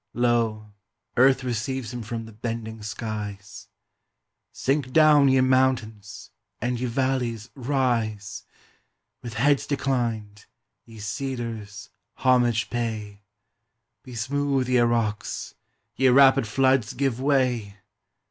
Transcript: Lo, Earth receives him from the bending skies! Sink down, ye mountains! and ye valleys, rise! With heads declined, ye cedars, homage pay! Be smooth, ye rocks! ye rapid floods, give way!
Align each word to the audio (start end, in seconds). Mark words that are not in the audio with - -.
Lo, 0.15 0.73
Earth 1.15 1.43
receives 1.43 1.93
him 1.93 2.01
from 2.01 2.25
the 2.25 2.31
bending 2.31 2.81
skies! 2.81 3.67
Sink 4.51 4.91
down, 4.91 5.27
ye 5.27 5.39
mountains! 5.41 6.31
and 6.59 6.79
ye 6.79 6.87
valleys, 6.87 7.51
rise! 7.53 8.43
With 9.21 9.35
heads 9.35 9.67
declined, 9.67 10.47
ye 10.85 10.97
cedars, 10.97 11.91
homage 12.15 12.71
pay! 12.71 13.21
Be 14.01 14.15
smooth, 14.15 14.67
ye 14.69 14.79
rocks! 14.79 15.53
ye 15.95 16.07
rapid 16.07 16.47
floods, 16.47 16.93
give 16.93 17.19
way! 17.21 17.77